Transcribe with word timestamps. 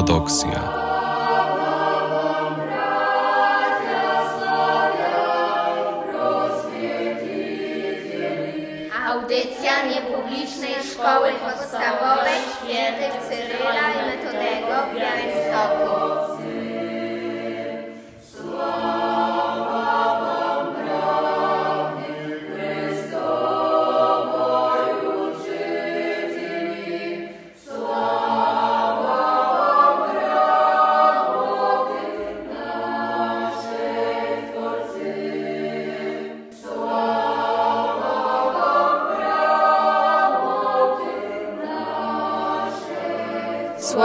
ortodoksja. 0.00 0.79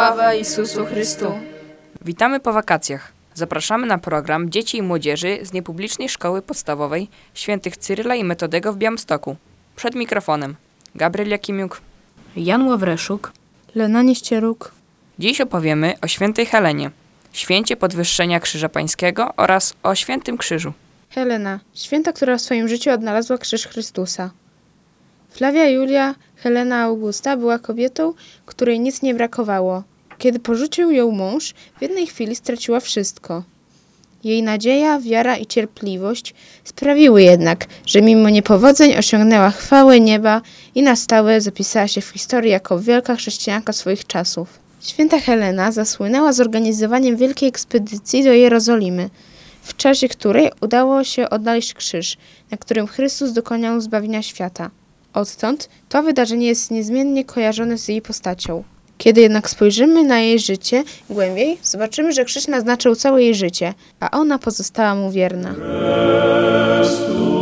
Sława 0.05 0.33
Isusu 0.33 0.85
Chrystu. 0.85 1.39
Witamy 2.01 2.39
po 2.39 2.53
wakacjach. 2.53 3.11
Zapraszamy 3.33 3.87
na 3.87 3.97
program 3.97 4.49
Dzieci 4.49 4.77
i 4.77 4.81
Młodzieży 4.81 5.39
z 5.43 5.53
niepublicznej 5.53 6.09
szkoły 6.09 6.41
podstawowej 6.41 7.07
świętych 7.33 7.77
Cyryla 7.77 8.15
i 8.15 8.23
Metodego 8.23 8.73
w 8.73 8.77
Białymstoku. 8.77 9.35
Przed 9.75 9.95
mikrofonem 9.95 10.55
Gabriel 10.95 11.29
Jakimiuk. 11.29 11.81
Jan 12.35 12.67
Ławreszuk. 12.67 13.31
Lena 13.75 14.01
Nieścieruk. 14.01 14.71
Dziś 15.19 15.41
opowiemy 15.41 15.93
o 16.01 16.07
świętej 16.07 16.45
Helenie, 16.45 16.91
święcie 17.33 17.77
podwyższenia 17.77 18.39
Krzyża 18.39 18.69
Pańskiego 18.69 19.33
oraz 19.37 19.73
o 19.83 19.95
świętym 19.95 20.37
krzyżu. 20.37 20.73
Helena, 21.09 21.59
święta, 21.73 22.13
która 22.13 22.37
w 22.37 22.41
swoim 22.41 22.67
życiu 22.67 22.91
odnalazła 22.91 23.37
krzyż 23.37 23.67
Chrystusa. 23.67 24.31
Flavia 25.29 25.69
Julia 25.69 26.15
Helena 26.35 26.81
Augusta 26.81 27.37
była 27.37 27.59
kobietą, 27.59 28.13
której 28.45 28.79
nic 28.79 29.01
nie 29.01 29.15
brakowało. 29.15 29.83
Kiedy 30.17 30.39
porzucił 30.39 30.91
ją 30.91 31.11
mąż, 31.11 31.53
w 31.77 31.81
jednej 31.81 32.07
chwili 32.07 32.35
straciła 32.35 32.79
wszystko. 32.79 33.43
Jej 34.23 34.43
nadzieja, 34.43 34.99
wiara 34.99 35.37
i 35.37 35.45
cierpliwość 35.45 36.33
sprawiły 36.63 37.23
jednak, 37.23 37.65
że 37.85 38.01
mimo 38.01 38.29
niepowodzeń 38.29 38.95
osiągnęła 38.97 39.49
chwałę 39.49 39.99
nieba 39.99 40.41
i 40.75 40.83
na 40.83 40.95
stałe 40.95 41.41
zapisała 41.41 41.87
się 41.87 42.01
w 42.01 42.09
historii 42.09 42.51
jako 42.51 42.79
wielka 42.79 43.15
chrześcijanka 43.15 43.73
swoich 43.73 44.07
czasów. 44.07 44.59
Święta 44.81 45.19
Helena 45.19 45.71
zasłynęła 45.71 46.33
zorganizowaniem 46.33 47.17
wielkiej 47.17 47.49
ekspedycji 47.49 48.23
do 48.23 48.33
Jerozolimy, 48.33 49.09
w 49.61 49.75
czasie 49.75 50.09
której 50.09 50.51
udało 50.61 51.03
się 51.03 51.29
odnaleźć 51.29 51.73
krzyż, 51.73 52.17
na 52.51 52.57
którym 52.57 52.87
Chrystus 52.87 53.31
dokonał 53.31 53.81
zbawienia 53.81 54.21
świata. 54.21 54.71
Odtąd 55.13 55.69
to 55.89 56.03
wydarzenie 56.03 56.47
jest 56.47 56.71
niezmiennie 56.71 57.25
kojarzone 57.25 57.77
z 57.77 57.87
jej 57.87 58.01
postacią. 58.01 58.63
Kiedy 58.97 59.21
jednak 59.21 59.49
spojrzymy 59.49 60.03
na 60.03 60.19
jej 60.19 60.39
życie 60.39 60.83
głębiej, 61.09 61.57
zobaczymy, 61.63 62.13
że 62.13 62.25
krzyż 62.25 62.47
naznaczył 62.47 62.95
całe 62.95 63.23
jej 63.23 63.35
życie, 63.35 63.73
a 63.99 64.11
ona 64.11 64.39
pozostała 64.39 64.95
mu 64.95 65.11
wierna. 65.11 65.53
Trudne 65.53 67.34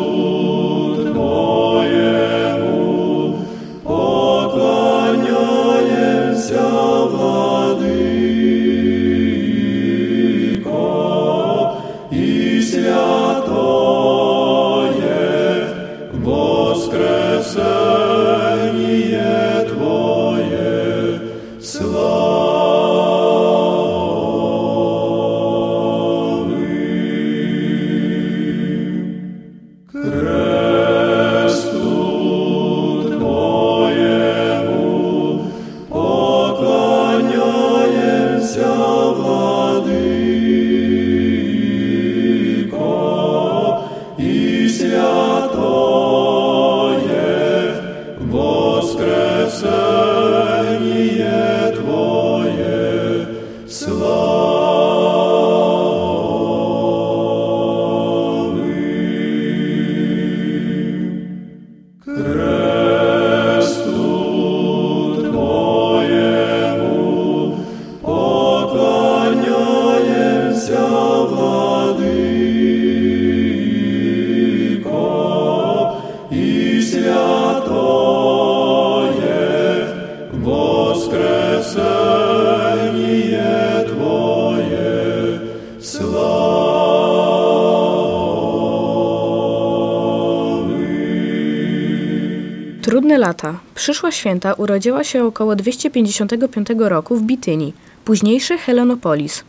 Przyszła 93.76 94.12
święta 94.12 94.54
urodziła 94.54 95.04
się 95.04 95.24
około 95.26 95.56
255 95.56 96.68
roku 96.78 97.16
w 97.16 97.24
Bitynii, 97.24 97.74
późniejszy 98.06 98.58
Helenopolis. 98.58 99.44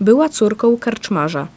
Była 0.00 0.28
córką 0.28 0.76
karczmarza. 0.76 1.48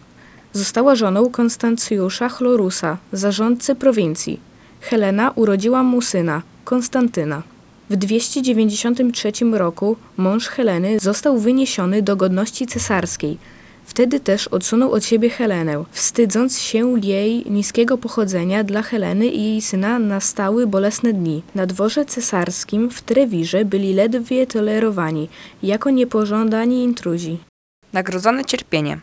Została 0.53 0.95
żoną 0.95 1.29
Konstancjusza 1.29 2.29
Chlorusa, 2.29 2.97
zarządcy 3.13 3.75
prowincji. 3.75 4.39
Helena 4.81 5.31
urodziła 5.35 5.83
mu 5.83 6.01
syna, 6.01 6.41
Konstantyna. 6.65 7.43
W 7.89 7.95
293 7.95 9.31
roku 9.51 9.95
mąż 10.17 10.47
Heleny 10.47 10.99
został 10.99 11.39
wyniesiony 11.39 12.01
do 12.01 12.15
godności 12.15 12.67
cesarskiej. 12.67 13.37
Wtedy 13.85 14.19
też 14.19 14.47
odsunął 14.47 14.91
od 14.91 15.05
siebie 15.05 15.29
Helenę, 15.29 15.83
wstydząc 15.91 16.59
się 16.59 16.99
jej 16.99 17.51
niskiego 17.51 17.97
pochodzenia 17.97 18.63
dla 18.63 18.81
Heleny 18.81 19.27
i 19.27 19.43
jej 19.43 19.61
syna 19.61 19.99
nastały 19.99 20.67
bolesne 20.67 21.13
dni. 21.13 21.43
Na 21.55 21.65
dworze 21.65 22.05
cesarskim 22.05 22.89
w 22.89 23.01
Trewirze 23.01 23.65
byli 23.65 23.93
ledwie 23.93 24.47
tolerowani, 24.47 25.29
jako 25.63 25.89
niepożądani 25.89 26.83
intruzi. 26.83 27.37
Nagrodzone 27.93 28.45
cierpienie. 28.45 28.99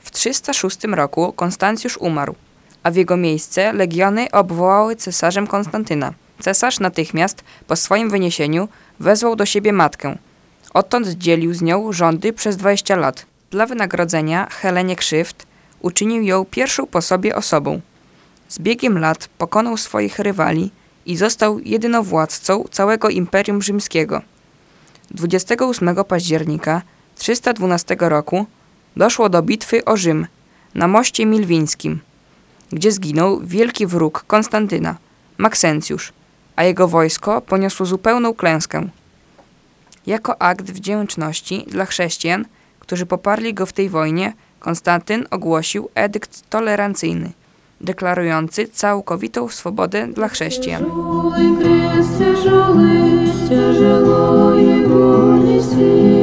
W 0.00 0.10
306 0.10 0.84
roku 0.84 1.32
Konstancjusz 1.32 1.98
umarł, 1.98 2.34
a 2.82 2.90
w 2.90 2.96
jego 2.96 3.16
miejsce 3.16 3.72
legiony 3.72 4.30
obwołały 4.30 4.96
cesarzem 4.96 5.46
Konstantyna. 5.46 6.12
Cesarz 6.40 6.80
natychmiast 6.80 7.44
po 7.66 7.76
swoim 7.76 8.10
wyniesieniu 8.10 8.68
wezwał 9.00 9.36
do 9.36 9.46
siebie 9.46 9.72
matkę. 9.72 10.18
Odtąd 10.74 11.08
dzielił 11.08 11.54
z 11.54 11.62
nią 11.62 11.92
rządy 11.92 12.32
przez 12.32 12.56
20 12.56 12.96
lat. 12.96 13.26
Dla 13.50 13.66
wynagrodzenia 13.66 14.46
Helenie 14.50 14.96
krzywd 14.96 15.46
uczynił 15.80 16.22
ją 16.22 16.44
pierwszą 16.44 16.86
po 16.86 17.02
sobie 17.02 17.36
osobą. 17.36 17.80
Z 18.48 18.58
biegiem 18.58 18.98
lat 18.98 19.28
pokonał 19.38 19.76
swoich 19.76 20.18
rywali 20.18 20.70
i 21.06 21.16
został 21.16 21.58
jedynowładcą 21.58 22.64
całego 22.70 23.08
Imperium 23.08 23.62
Rzymskiego. 23.62 24.22
28 25.10 26.04
października 26.04 26.82
312 27.16 27.96
roku 28.00 28.46
doszło 28.96 29.28
do 29.28 29.42
bitwy 29.42 29.84
o 29.84 29.96
Rzym 29.96 30.26
na 30.74 30.88
moście 30.88 31.26
milwińskim, 31.26 32.00
gdzie 32.72 32.92
zginął 32.92 33.40
wielki 33.40 33.86
wróg 33.86 34.24
Konstantyna, 34.26 34.96
Maksencjusz, 35.38 36.12
a 36.56 36.64
jego 36.64 36.88
wojsko 36.88 37.40
poniosło 37.40 37.86
zupełną 37.86 38.34
klęskę. 38.34 38.88
Jako 40.06 40.42
akt 40.42 40.70
wdzięczności 40.70 41.64
dla 41.68 41.86
chrześcijan, 41.86 42.44
którzy 42.87 43.05
poparli 43.05 43.53
go 43.53 43.65
w 43.65 43.73
tej 43.73 43.89
wojnie, 43.89 44.33
Konstantyn 44.59 45.25
ogłosił 45.31 45.89
edykt 45.95 46.49
tolerancyjny, 46.49 47.31
deklarujący 47.81 48.67
całkowitą 48.67 49.49
swobodę 49.49 50.07
dla 50.07 50.27
chrześcijan. 50.27 50.83
Тяжелый 50.83 51.57
крест 51.57 52.19
тяжелый, 52.19 53.29
тяжело 53.49 54.53
его 54.53 55.37
неси. 55.37 56.13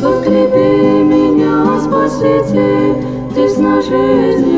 Подкрепи 0.00 1.02
меня, 1.02 1.80
Спаситель, 1.80 2.94
здесь 3.32 3.58
на 3.58 3.82
жизненном 3.82 4.53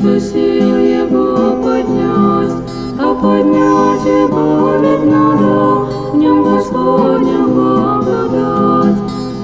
нету 0.00 0.20
сил 0.20 0.76
его 0.78 1.62
поднять, 1.62 2.52
а 2.98 3.14
поднять 3.14 4.04
его 4.04 4.72
ведь 4.80 5.04
надо, 5.10 6.12
в 6.12 6.16
нем 6.16 6.42
Господня 6.42 7.46
благодать. 7.46 8.96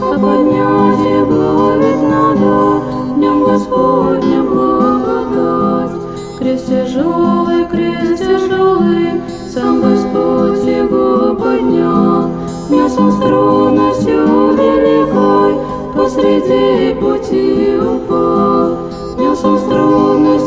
А 0.02 0.12
поднять 0.14 1.00
его 1.00 1.72
ведь 1.76 2.02
надо, 2.08 2.80
в 3.14 3.18
нем 3.18 3.44
Господня 3.44 4.42
благодать. 4.42 5.90
Крест 6.38 6.66
тяжелый, 6.66 7.66
крест 7.66 8.22
тяжелый, 8.22 9.20
сам 9.52 9.80
Господь 9.80 10.64
его 10.64 11.34
поднял. 11.34 12.30
Нес 12.70 12.96
он 12.98 13.12
струнностью 13.12 14.54
великой, 14.54 15.54
посреди 15.94 16.94
пути 17.00 17.78
упал. 17.78 18.55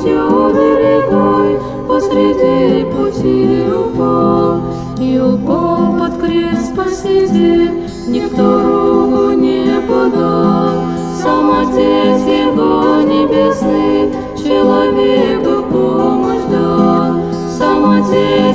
Струнностью 0.10 0.50
великой, 0.54 1.60
посреди 1.88 2.86
пути 2.86 3.72
упал. 3.72 4.62
И 5.00 5.20
упал 5.20 5.98
под 6.00 6.20
крест 6.20 6.74
Спаситель, 6.74 7.72
никто 8.08 8.62
руку 8.62 9.32
не 9.32 9.80
подал. 9.88 10.82
Сам 11.22 11.52
Отец 11.52 12.22
Его 12.26 13.02
Небесный, 13.02 14.12
человеку 14.38 15.64
помощь 15.72 16.46
дал. 16.52 17.14
Сам 17.58 18.02
Отец 18.02 18.49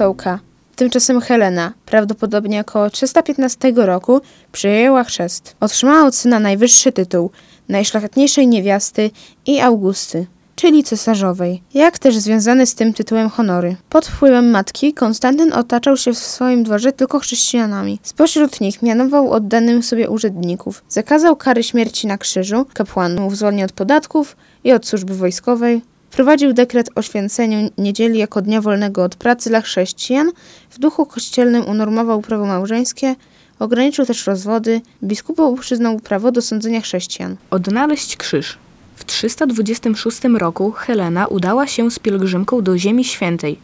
Apostołka. 0.00 0.38
Tymczasem 0.76 1.20
Helena, 1.20 1.72
prawdopodobnie 1.86 2.60
około 2.60 2.90
315 2.90 3.72
roku, 3.76 4.20
przyjęła 4.52 5.04
chrzest. 5.04 5.56
Otrzymała 5.60 6.06
od 6.06 6.14
syna 6.14 6.38
najwyższy 6.38 6.92
tytuł, 6.92 7.30
najszlachetniejszej 7.68 8.48
niewiasty 8.48 9.10
i 9.46 9.60
Augusty, 9.60 10.26
czyli 10.56 10.84
cesarzowej, 10.84 11.62
jak 11.74 11.98
też 11.98 12.16
związane 12.16 12.66
z 12.66 12.74
tym 12.74 12.92
tytułem 12.92 13.28
honory. 13.28 13.76
Pod 13.88 14.06
wpływem 14.06 14.50
matki 14.50 14.94
Konstantyn 14.94 15.52
otaczał 15.52 15.96
się 15.96 16.12
w 16.12 16.18
swoim 16.18 16.62
dworze 16.62 16.92
tylko 16.92 17.18
chrześcijanami. 17.18 17.98
Spośród 18.02 18.60
nich 18.60 18.82
mianował 18.82 19.32
oddanych 19.32 19.84
sobie 19.84 20.10
urzędników. 20.10 20.84
Zakazał 20.88 21.36
kary 21.36 21.62
śmierci 21.62 22.06
na 22.06 22.18
krzyżu, 22.18 22.66
kapłanów 22.74 23.36
zwolnił 23.36 23.64
od 23.64 23.72
podatków 23.72 24.36
i 24.64 24.72
od 24.72 24.86
służby 24.86 25.14
wojskowej, 25.14 25.82
Wprowadził 26.10 26.52
dekret 26.52 26.90
o 26.94 27.02
święceniu 27.02 27.70
niedzieli 27.78 28.18
jako 28.18 28.42
dnia 28.42 28.60
wolnego 28.60 29.04
od 29.04 29.14
pracy 29.14 29.50
dla 29.50 29.60
chrześcijan, 29.60 30.30
w 30.70 30.78
duchu 30.78 31.06
kościelnym 31.06 31.66
unormował 31.66 32.20
prawo 32.20 32.46
małżeńskie, 32.46 33.14
ograniczył 33.58 34.06
też 34.06 34.26
rozwody, 34.26 34.80
biskupom 35.04 35.56
przyznał 35.58 36.00
prawo 36.00 36.32
do 36.32 36.42
sądzenia 36.42 36.80
chrześcijan. 36.80 37.36
Odnaleźć 37.50 38.16
krzyż. 38.16 38.58
W 38.96 39.04
326 39.04 40.20
roku 40.38 40.72
Helena 40.72 41.26
udała 41.26 41.66
się 41.66 41.90
z 41.90 41.98
pielgrzymką 41.98 42.62
do 42.62 42.78
Ziemi 42.78 43.04
Świętej. 43.04 43.58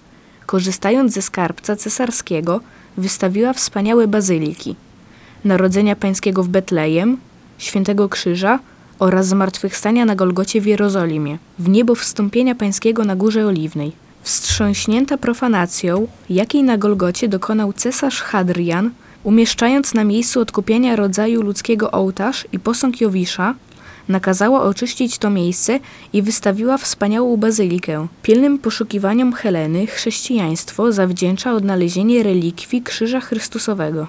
Korzystając 0.47 1.12
ze 1.12 1.23
skarbca 1.23 1.76
cesarskiego, 1.76 2.61
wystawiła 2.97 3.52
wspaniałe 3.52 4.09
bazyliki. 4.09 4.76
Narodzenia 5.44 5.97
Pańskiego 5.97 6.42
w 6.42 6.49
Betlejem, 6.49 7.18
Świętego 7.59 8.09
Krzyża 8.09 8.59
oraz 8.98 9.26
zmartwychwstania 9.26 10.04
na 10.04 10.14
Golgocie 10.14 10.60
w 10.60 10.66
Jerozolimie, 10.66 11.38
w 11.58 11.68
niebo 11.68 11.94
wstąpienia 11.94 12.54
Pańskiego 12.54 13.04
na 13.04 13.16
Górze 13.16 13.46
Oliwnej. 13.46 13.92
Wstrząśnięta 14.22 15.18
profanacją, 15.18 16.06
jakiej 16.30 16.62
na 16.62 16.78
Golgocie 16.78 17.28
dokonał 17.28 17.72
cesarz 17.72 18.22
Hadrian, 18.22 18.90
umieszczając 19.24 19.94
na 19.94 20.04
miejscu 20.04 20.40
odkupienia 20.40 20.96
rodzaju 20.96 21.42
ludzkiego 21.42 21.90
ołtarz 21.90 22.46
i 22.52 22.58
posąg 22.58 23.00
Jowisza, 23.00 23.54
nakazała 24.08 24.62
oczyścić 24.62 25.18
to 25.18 25.30
miejsce 25.30 25.80
i 26.12 26.22
wystawiła 26.22 26.78
wspaniałą 26.78 27.36
bazylikę. 27.36 28.06
Pilnym 28.22 28.58
poszukiwaniom 28.58 29.32
Heleny 29.32 29.86
chrześcijaństwo 29.86 30.92
zawdzięcza 30.92 31.52
odnalezienie 31.52 32.22
relikwii 32.22 32.82
Krzyża 32.82 33.20
Chrystusowego. 33.20 34.06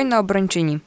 Hojna 0.00 0.18
obrończyni. 0.18 0.78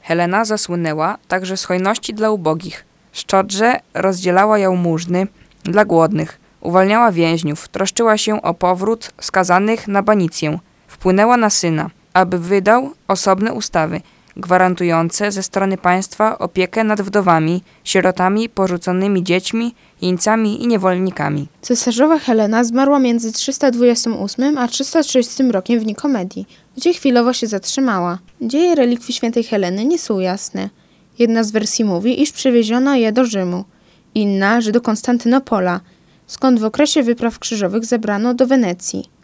Helena 0.00 0.44
zasłynęła 0.44 1.18
także 1.28 1.56
z 1.56 1.64
hojności 1.64 2.14
dla 2.14 2.30
ubogich. 2.30 2.84
Szczodrze 3.12 3.80
rozdzielała 3.94 4.58
jałmużny 4.58 5.26
dla 5.64 5.84
głodnych, 5.84 6.40
uwalniała 6.60 7.12
więźniów, 7.12 7.68
troszczyła 7.68 8.18
się 8.18 8.42
o 8.42 8.54
powrót 8.54 9.10
skazanych 9.20 9.88
na 9.88 10.02
banicję. 10.02 10.58
Wpłynęła 10.88 11.36
na 11.36 11.50
syna, 11.50 11.90
aby 12.12 12.38
wydał 12.38 12.90
osobne 13.08 13.52
ustawy, 13.52 14.00
gwarantujące 14.40 15.32
ze 15.32 15.42
strony 15.42 15.76
państwa 15.78 16.38
opiekę 16.38 16.84
nad 16.84 17.02
wdowami, 17.02 17.62
sierotami, 17.84 18.48
porzuconymi 18.48 19.24
dziećmi, 19.24 19.74
jeńcami 20.02 20.62
i 20.62 20.66
niewolnikami. 20.66 21.48
Cesarzowa 21.62 22.18
Helena 22.18 22.64
zmarła 22.64 22.98
między 22.98 23.32
328 23.32 24.58
a 24.58 24.68
330 24.68 25.42
rokiem 25.42 25.80
w 25.80 25.86
Nikomedii, 25.86 26.46
gdzie 26.76 26.94
chwilowo 26.94 27.32
się 27.32 27.46
zatrzymała. 27.46 28.18
Dzieje 28.42 28.74
relikwii 28.74 29.14
świętej 29.14 29.44
Heleny 29.44 29.84
nie 29.84 29.98
są 29.98 30.18
jasne. 30.18 30.70
Jedna 31.18 31.44
z 31.44 31.50
wersji 31.50 31.84
mówi, 31.84 32.22
iż 32.22 32.32
przewieziono 32.32 32.94
je 32.94 33.12
do 33.12 33.24
Rzymu, 33.24 33.64
inna, 34.14 34.60
że 34.60 34.72
do 34.72 34.80
Konstantynopola, 34.80 35.80
skąd 36.26 36.60
w 36.60 36.64
okresie 36.64 37.02
wypraw 37.02 37.38
krzyżowych 37.38 37.84
zebrano 37.84 38.34
do 38.34 38.46
Wenecji. 38.46 39.19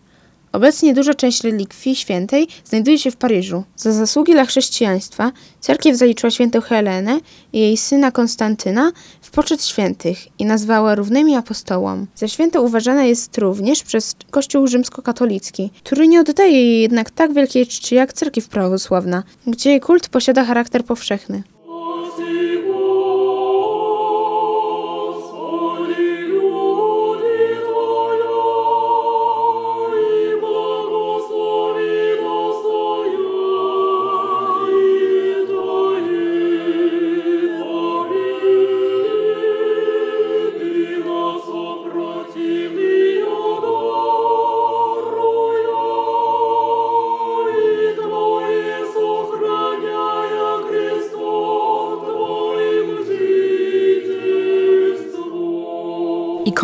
Obecnie 0.56 0.94
duża 0.94 1.14
część 1.14 1.44
relikwii 1.44 1.96
świętej 1.96 2.48
znajduje 2.64 2.98
się 2.98 3.10
w 3.10 3.16
Paryżu. 3.16 3.64
Za 3.76 3.92
zasługi 3.92 4.32
dla 4.32 4.44
chrześcijaństwa 4.44 5.32
cerkiew 5.60 5.96
zaliczyła 5.96 6.30
świętą 6.30 6.60
Helenę 6.60 7.20
i 7.52 7.60
jej 7.60 7.76
syna 7.76 8.10
Konstantyna 8.10 8.92
w 9.22 9.30
poczet 9.30 9.64
świętych 9.64 10.18
i 10.38 10.44
nazwała 10.44 10.94
równymi 10.94 11.36
apostołom. 11.36 12.06
Za 12.14 12.28
świętą 12.28 12.62
uważana 12.62 13.04
jest 13.04 13.38
również 13.38 13.82
przez 13.82 14.16
Kościół 14.30 14.66
rzymskokatolicki, 14.66 15.70
który 15.84 16.08
nie 16.08 16.20
oddaje 16.20 16.52
jej 16.52 16.80
jednak 16.80 17.10
tak 17.10 17.32
wielkiej 17.32 17.66
czci 17.66 17.94
jak 17.94 18.12
cerkiew 18.12 18.48
prawosławna, 18.48 19.22
gdzie 19.46 19.70
jej 19.70 19.80
kult 19.80 20.08
posiada 20.08 20.44
charakter 20.44 20.84
powszechny. 20.84 21.42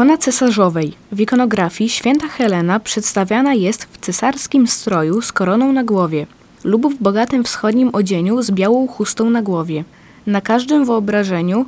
Ikona 0.03 0.19
cesarzowej. 0.19 0.93
W 1.13 1.21
ikonografii 1.21 1.91
święta 1.91 2.29
Helena 2.29 2.81
przedstawiana 2.81 3.55
jest 3.55 3.85
w 3.85 3.99
cesarskim 3.99 4.67
stroju 4.67 5.23
z 5.23 5.33
koroną 5.33 5.73
na 5.73 5.85
głowie 5.85 6.27
lub 6.65 6.95
w 6.95 7.03
bogatym 7.03 7.45
wschodnim 7.45 7.91
odzieniu 7.93 8.43
z 8.43 8.51
białą 8.51 8.89
chustą 8.89 9.31
na 9.31 9.43
głowie. 9.43 9.85
Na 10.27 10.41
każdym 10.41 10.85
wyobrażeniu 10.85 11.67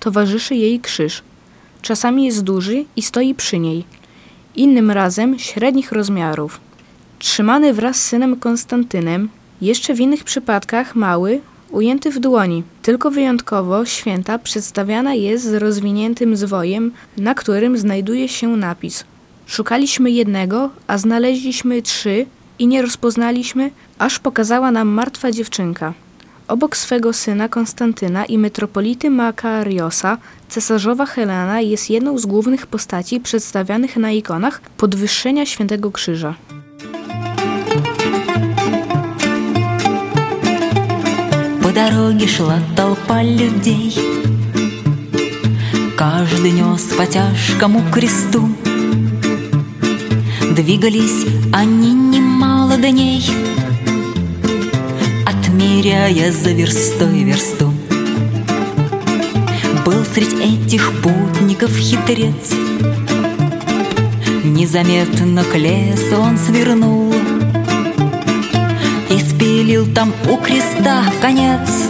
towarzyszy 0.00 0.54
jej 0.54 0.80
krzyż. 0.80 1.22
Czasami 1.82 2.24
jest 2.24 2.42
duży 2.42 2.84
i 2.96 3.02
stoi 3.02 3.34
przy 3.34 3.58
niej. 3.58 3.84
Innym 4.56 4.90
razem 4.90 5.38
średnich 5.38 5.92
rozmiarów. 5.92 6.60
Trzymany 7.18 7.74
wraz 7.74 7.96
z 7.96 8.04
synem 8.04 8.36
Konstantynem, 8.36 9.28
jeszcze 9.60 9.94
w 9.94 10.00
innych 10.00 10.24
przypadkach 10.24 10.94
mały, 10.96 11.40
ujęty 11.74 12.10
w 12.10 12.18
dłoni. 12.20 12.62
Tylko 12.82 13.10
wyjątkowo 13.10 13.84
święta 13.84 14.38
przedstawiana 14.38 15.14
jest 15.14 15.44
z 15.44 15.54
rozwiniętym 15.54 16.36
zwojem, 16.36 16.92
na 17.16 17.34
którym 17.34 17.78
znajduje 17.78 18.28
się 18.28 18.48
napis. 18.56 19.04
Szukaliśmy 19.46 20.10
jednego, 20.10 20.70
a 20.86 20.98
znaleźliśmy 20.98 21.82
trzy 21.82 22.26
i 22.58 22.66
nie 22.66 22.82
rozpoznaliśmy, 22.82 23.70
aż 23.98 24.18
pokazała 24.18 24.70
nam 24.70 24.88
martwa 24.88 25.32
dziewczynka. 25.32 25.94
Obok 26.48 26.76
swego 26.76 27.12
syna 27.12 27.48
Konstantyna 27.48 28.24
i 28.24 28.38
metropolity 28.38 29.10
Makariosa, 29.10 30.18
cesarzowa 30.48 31.06
Helena 31.06 31.60
jest 31.60 31.90
jedną 31.90 32.18
z 32.18 32.26
głównych 32.26 32.66
postaci 32.66 33.20
przedstawianych 33.20 33.96
na 33.96 34.10
ikonach 34.10 34.60
podwyższenia 34.76 35.46
Świętego 35.46 35.90
Krzyża. 35.90 36.34
Дороге 41.74 42.28
шла 42.28 42.58
толпа 42.76 43.20
людей. 43.22 43.92
Каждый 45.96 46.52
нес 46.52 46.82
по 46.96 47.04
тяжкому 47.04 47.82
кресту. 47.92 48.48
Двигались 50.52 51.26
они 51.52 51.92
немало 51.92 52.76
дней 52.76 53.24
Отмеряя 55.26 56.30
за 56.30 56.52
верстой 56.52 57.24
версту. 57.24 57.74
Был 59.84 60.04
средь 60.14 60.34
этих 60.34 60.92
путников 61.02 61.76
хитрец. 61.76 62.52
Незаметно 64.44 65.42
к 65.42 65.56
лесу 65.56 66.16
он 66.20 66.38
свернул 66.38 67.13
и 69.54 69.60
спилил 69.60 69.86
там 69.94 70.12
у 70.28 70.36
креста 70.36 71.02
в 71.02 71.20
конец 71.20 71.88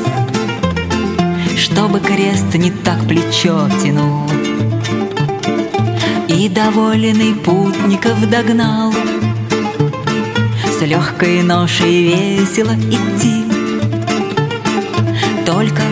Чтобы 1.56 2.00
крест 2.00 2.54
не 2.54 2.70
так 2.70 3.00
плечо 3.06 3.68
тянул. 3.82 4.28
И 6.28 6.48
доволенный 6.48 7.34
путников 7.34 8.28
догнал 8.28 8.92
С 10.78 10.82
легкой 10.82 11.42
ношей 11.42 12.36
весело 12.38 12.74
идти. 12.74 13.44
Только 15.46 15.82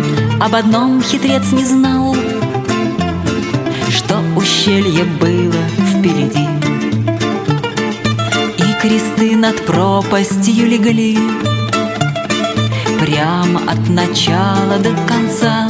об 0.41 0.55
одном 0.55 1.03
хитрец 1.03 1.53
не 1.53 1.65
знал 1.65 2.15
Что 3.89 4.21
ущелье 4.37 5.05
было 5.05 5.63
впереди. 5.91 6.49
И 8.59 8.81
кресты 8.83 9.37
над 9.37 9.65
пропастью 9.65 10.69
легли 10.69 11.19
Прямо 13.03 13.61
от 13.67 13.89
начала 13.89 14.79
до 14.79 14.91
конца. 15.09 15.69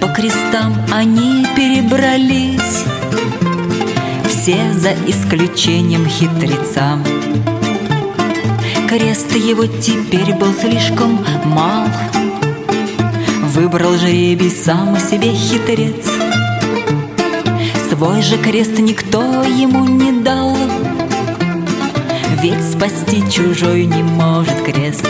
По 0.00 0.06
крестам 0.06 0.76
они 0.92 1.44
перебрались 1.56 2.84
Все 4.28 4.72
за 4.74 4.92
исключением 5.08 6.06
хитреца. 6.06 7.00
Крест 8.88 9.34
его 9.34 9.66
теперь 9.66 10.34
был 10.36 10.52
слишком 10.52 11.18
мал 11.46 11.88
Выбрал 13.54 13.96
жребий 13.96 14.52
сам 14.52 14.96
себе 15.00 15.32
хитрец. 15.32 16.06
Свой 17.90 18.22
же 18.22 18.36
крест 18.36 18.78
никто 18.78 19.42
ему 19.42 19.84
не 19.84 20.12
дал 20.12 20.53
Ведь 22.44 22.62
спасти 22.62 23.22
чужой 23.30 23.86
не 23.86 24.02
может 24.02 24.60
крест. 24.64 25.08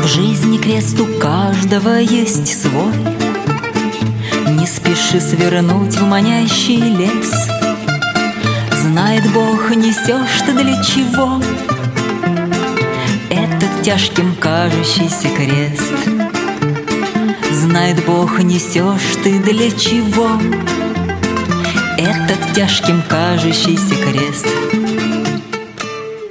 В 0.00 0.06
жизни 0.08 0.56
крест 0.58 0.98
у 0.98 1.06
каждого 1.20 1.98
есть 1.98 2.61
спеши 5.12 5.20
свернуть 5.20 5.94
в 5.96 6.06
манящий 6.06 6.80
лес. 6.80 7.48
Знает 8.80 9.22
Бог, 9.32 9.70
несешь 9.70 10.40
ты 10.46 10.52
для 10.52 10.82
чего 10.82 11.40
Этот 13.30 13.82
тяжким 13.82 14.34
кажущийся 14.36 15.28
крест. 15.28 15.92
Знает 17.50 18.04
Бог, 18.06 18.38
несешь 18.40 19.16
ты 19.22 19.38
для 19.38 19.70
чего 19.70 20.30
Этот 21.98 22.54
тяжким 22.54 23.02
кажущийся 23.08 23.94
крест. 23.96 24.46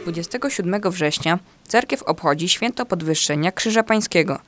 27 0.05 0.82
września 0.91 1.39
cerkiew 1.67 2.03
obchodzi 2.03 2.49
święto 2.49 2.86
podwyższenia 2.86 3.51
Krzyża 3.51 3.84
Pańskiego. 3.84 4.39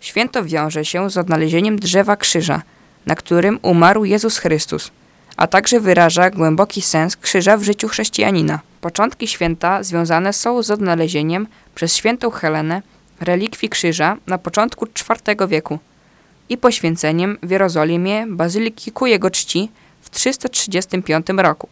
Święto 0.00 0.44
wiąże 0.44 0.84
się 0.84 1.10
z 1.10 1.16
odnalezieniem 1.16 1.78
drzewa 1.78 2.16
krzyża, 2.16 2.62
na 3.06 3.14
którym 3.14 3.58
umarł 3.62 4.04
Jezus 4.04 4.38
Chrystus, 4.38 4.90
a 5.36 5.46
także 5.46 5.80
wyraża 5.80 6.30
głęboki 6.30 6.82
sens 6.82 7.16
krzyża 7.16 7.56
w 7.56 7.62
życiu 7.62 7.88
chrześcijanina. 7.88 8.60
Początki 8.80 9.28
święta 9.28 9.82
związane 9.82 10.32
są 10.32 10.62
z 10.62 10.70
odnalezieniem 10.70 11.46
przez 11.74 11.96
świętą 11.96 12.30
Helenę 12.30 12.82
relikwii 13.20 13.68
krzyża 13.68 14.16
na 14.26 14.38
początku 14.38 14.86
IV 14.86 15.46
wieku 15.48 15.78
i 16.48 16.58
poświęceniem 16.58 17.38
w 17.42 17.50
Jerozolimie 17.50 18.26
bazyliki 18.28 18.92
ku 18.92 19.06
jego 19.06 19.30
czci 19.30 19.70
w 20.00 20.10
335 20.10 21.26
roku. 21.36 21.68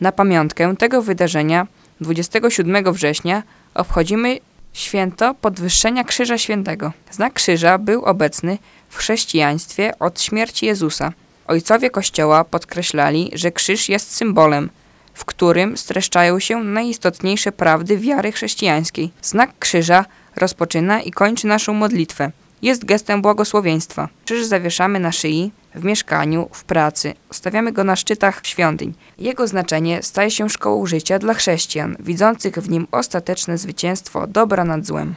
Na 0.00 0.12
pamiątkę 0.12 0.76
tego 0.76 1.02
wydarzenia 1.02 1.66
27 2.00 2.92
września 2.92 3.42
obchodzimy 3.74 4.38
święto 4.72 5.34
podwyższenia 5.34 6.04
Krzyża 6.04 6.38
Świętego. 6.38 6.92
Znak 7.10 7.32
krzyża 7.32 7.78
był 7.78 8.04
obecny 8.04 8.58
w 8.96 8.98
chrześcijaństwie 8.98 9.98
od 9.98 10.20
śmierci 10.20 10.66
Jezusa. 10.66 11.12
Ojcowie 11.46 11.90
Kościoła 11.90 12.44
podkreślali, 12.44 13.30
że 13.34 13.52
krzyż 13.52 13.88
jest 13.88 14.16
symbolem, 14.16 14.70
w 15.14 15.24
którym 15.24 15.76
streszczają 15.76 16.38
się 16.38 16.64
najistotniejsze 16.64 17.52
prawdy 17.52 17.98
wiary 17.98 18.32
chrześcijańskiej. 18.32 19.10
Znak 19.22 19.50
krzyża 19.58 20.04
rozpoczyna 20.36 21.00
i 21.02 21.10
kończy 21.10 21.46
naszą 21.46 21.74
modlitwę. 21.74 22.30
Jest 22.62 22.84
gestem 22.84 23.22
błogosławieństwa. 23.22 24.08
Krzyż 24.24 24.44
zawieszamy 24.44 25.00
na 25.00 25.12
szyi, 25.12 25.52
w 25.74 25.84
mieszkaniu, 25.84 26.48
w 26.52 26.64
pracy. 26.64 27.14
Stawiamy 27.30 27.72
go 27.72 27.84
na 27.84 27.96
szczytach 27.96 28.40
świątyń. 28.42 28.94
Jego 29.18 29.48
znaczenie 29.48 30.02
staje 30.02 30.30
się 30.30 30.50
szkołą 30.50 30.86
życia 30.86 31.18
dla 31.18 31.34
chrześcijan, 31.34 31.96
widzących 32.00 32.54
w 32.54 32.70
nim 32.70 32.86
ostateczne 32.92 33.58
zwycięstwo 33.58 34.26
dobra 34.26 34.64
nad 34.64 34.86
złem. 34.86 35.14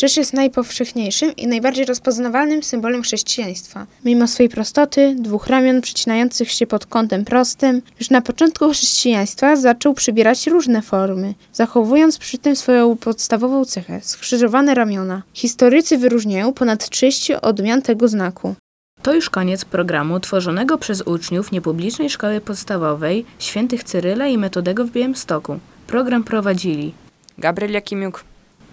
Krzyż 0.00 0.16
jest 0.16 0.32
najpowszechniejszym 0.32 1.36
i 1.36 1.46
najbardziej 1.46 1.84
rozpoznawalnym 1.84 2.62
symbolem 2.62 3.02
chrześcijaństwa. 3.02 3.86
Mimo 4.04 4.28
swej 4.28 4.48
prostoty, 4.48 5.16
dwóch 5.18 5.46
ramion 5.46 5.80
przecinających 5.80 6.50
się 6.50 6.66
pod 6.66 6.86
kątem 6.86 7.24
prostym, 7.24 7.82
już 7.98 8.10
na 8.10 8.20
początku 8.20 8.70
chrześcijaństwa 8.70 9.56
zaczął 9.56 9.94
przybierać 9.94 10.46
różne 10.46 10.82
formy, 10.82 11.34
zachowując 11.52 12.18
przy 12.18 12.38
tym 12.38 12.56
swoją 12.56 12.96
podstawową 12.96 13.64
cechę 13.64 14.00
skrzyżowane 14.02 14.74
ramiona. 14.74 15.22
Historycy 15.32 15.98
wyróżniają 15.98 16.52
ponad 16.52 16.88
30 16.88 17.34
odmian 17.34 17.82
tego 17.82 18.08
znaku. 18.08 18.54
To 19.02 19.14
już 19.14 19.30
koniec 19.30 19.64
programu 19.64 20.20
tworzonego 20.20 20.78
przez 20.78 21.02
uczniów 21.02 21.52
niepublicznej 21.52 22.10
szkoły 22.10 22.40
podstawowej 22.40 23.24
świętych 23.38 23.84
Cyryla 23.84 24.26
i 24.26 24.38
Metodego 24.38 24.84
w 24.84 24.90
Białymstoku. 24.90 25.58
Program 25.86 26.24
prowadzili 26.24 26.94
Gabriel 27.38 27.72
Jakimiuk. 27.72 28.24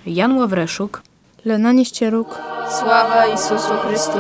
Jan 0.06 0.38
Ławreszuk, 0.38 1.02
Lena 1.48 1.72
Nieścieruk. 1.72 2.28
Sława 2.80 3.26
Jezusu 3.26 3.74
Chrystu. 3.74 4.20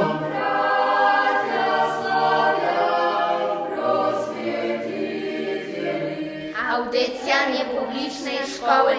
Audycja 6.71 7.49
niepublicznej 7.49 8.37
szkoły 8.55 8.93